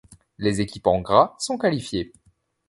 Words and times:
Les 0.39 0.61
équipes 0.61 0.87
en 0.87 0.99
gras 0.99 1.35
sont 1.37 1.59
qualifiées. 1.59 2.11